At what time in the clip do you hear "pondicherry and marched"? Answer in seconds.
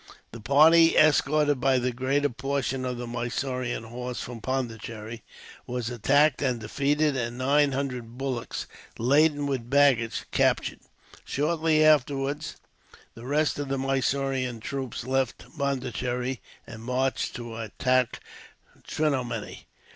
15.55-17.35